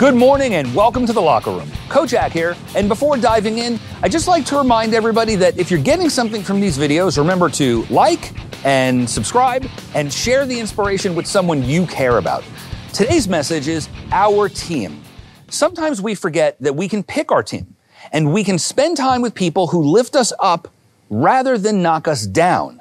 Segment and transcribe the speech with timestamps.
[0.00, 1.70] Good morning and welcome to the locker room.
[2.06, 2.56] Jack here.
[2.74, 6.42] And before diving in, I'd just like to remind everybody that if you're getting something
[6.42, 8.32] from these videos, remember to like
[8.64, 12.42] and subscribe and share the inspiration with someone you care about.
[12.94, 15.02] Today's message is our team.
[15.50, 17.76] Sometimes we forget that we can pick our team
[18.10, 20.68] and we can spend time with people who lift us up
[21.10, 22.79] rather than knock us down.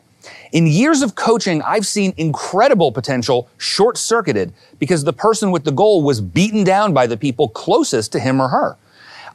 [0.51, 5.71] In years of coaching, I've seen incredible potential short circuited because the person with the
[5.71, 8.77] goal was beaten down by the people closest to him or her.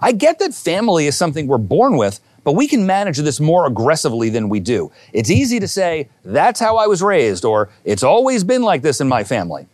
[0.00, 3.66] I get that family is something we're born with, but we can manage this more
[3.66, 4.92] aggressively than we do.
[5.12, 9.00] It's easy to say, that's how I was raised, or it's always been like this
[9.00, 9.66] in my family.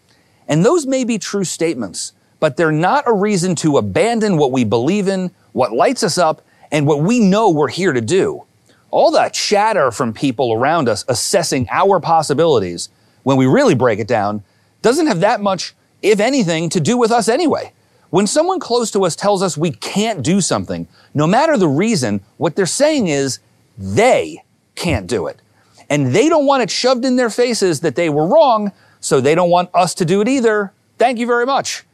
[0.47, 4.65] And those may be true statements, but they're not a reason to abandon what we
[4.65, 8.45] believe in, what lights us up, and what we know we're here to do.
[8.91, 12.89] All that chatter from people around us assessing our possibilities,
[13.23, 14.43] when we really break it down,
[14.83, 17.73] doesn't have that much, if anything, to do with us anyway.
[18.11, 22.21] When someone close to us tells us we can't do something, no matter the reason,
[22.39, 23.39] what they're saying is
[23.79, 24.43] they
[24.75, 25.41] can't do it.
[25.89, 29.35] And they don't want it shoved in their faces that they were wrong, so they
[29.35, 30.73] don't want us to do it either.
[30.99, 31.85] Thank you very much.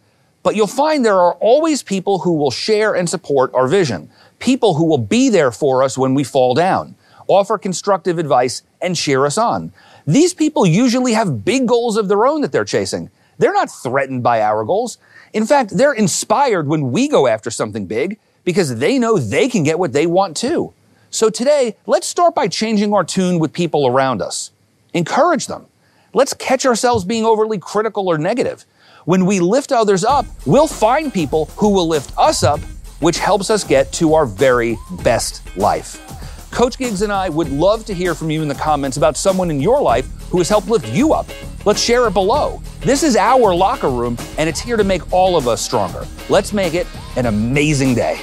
[0.47, 4.09] But you'll find there are always people who will share and support our vision,
[4.39, 6.95] people who will be there for us when we fall down,
[7.27, 9.73] offer constructive advice, and cheer us on.
[10.07, 13.11] These people usually have big goals of their own that they're chasing.
[13.39, 14.99] They're not threatened by our goals.
[15.33, 19.65] In fact, they're inspired when we go after something big because they know they can
[19.65, 20.73] get what they want too.
[21.11, 24.53] So today, let's start by changing our tune with people around us.
[24.95, 25.67] Encourage them.
[26.15, 28.65] Let's catch ourselves being overly critical or negative.
[29.07, 32.59] When we lift others up, we'll find people who will lift us up,
[32.99, 36.03] which helps us get to our very best life.
[36.51, 39.49] Coach Gigs and I would love to hear from you in the comments about someone
[39.49, 41.29] in your life who has helped lift you up.
[41.65, 42.61] Let's share it below.
[42.81, 46.05] This is our locker room, and it's here to make all of us stronger.
[46.29, 48.19] Let's make it an amazing day.